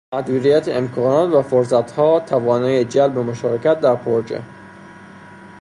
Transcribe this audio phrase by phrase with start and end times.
[0.13, 4.43] محدودیت امکانات و فرصت ها توانایی جلب مشارکت در پروژه